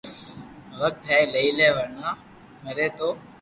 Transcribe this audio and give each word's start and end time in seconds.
وقت 0.79 1.01
ھي 1.09 1.19
لئي 1.33 1.49
لي 1.57 1.67
ورنہ 1.75 2.09
مري 2.65 2.87
تو 2.97 3.07